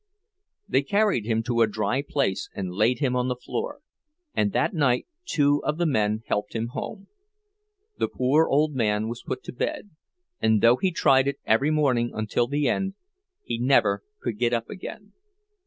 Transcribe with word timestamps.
They 0.67 0.81
carried 0.81 1.27
him 1.27 1.43
to 1.43 1.61
a 1.61 1.67
dry 1.67 2.01
place 2.01 2.49
and 2.55 2.71
laid 2.73 2.97
him 2.97 3.15
on 3.15 3.27
the 3.27 3.35
floor, 3.35 3.81
and 4.33 4.51
that 4.51 4.73
night 4.73 5.05
two 5.25 5.61
of 5.63 5.77
the 5.77 5.85
men 5.85 6.23
helped 6.25 6.55
him 6.55 6.69
home. 6.69 7.05
The 7.99 8.07
poor 8.07 8.47
old 8.47 8.73
man 8.73 9.09
was 9.09 9.21
put 9.21 9.43
to 9.43 9.53
bed, 9.53 9.91
and 10.41 10.59
though 10.59 10.77
he 10.77 10.89
tried 10.91 11.27
it 11.27 11.37
every 11.45 11.69
morning 11.69 12.09
until 12.15 12.47
the 12.47 12.67
end, 12.67 12.95
he 13.43 13.59
never 13.59 14.01
could 14.23 14.39
get 14.39 14.53
up 14.53 14.71
again. 14.71 15.13